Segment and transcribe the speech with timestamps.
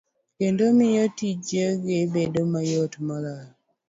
[0.37, 3.49] kendo miyo tijegi bedo mayot moloyo.